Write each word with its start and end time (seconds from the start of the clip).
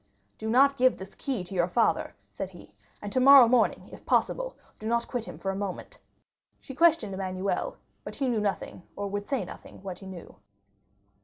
"Do 0.39 0.49
not 0.49 0.77
give 0.77 0.97
this 0.97 1.13
key 1.13 1.43
to 1.43 1.53
your 1.53 1.67
father," 1.67 2.15
said 2.31 2.49
he, 2.49 2.73
"and 3.03 3.11
tomorrow 3.11 3.47
morning, 3.47 3.87
if 3.91 4.03
possible, 4.03 4.55
do 4.79 4.87
not 4.87 5.07
quit 5.07 5.25
him 5.25 5.37
for 5.37 5.51
a 5.51 5.55
moment." 5.55 5.99
She 6.59 6.73
questioned 6.73 7.13
Emmanuel, 7.13 7.77
but 8.03 8.15
he 8.15 8.27
knew 8.27 8.41
nothing, 8.41 8.81
or 8.95 9.07
would 9.11 9.31
not 9.31 9.59
say 9.61 9.73
what 9.83 9.99
he 9.99 10.07
knew. 10.07 10.37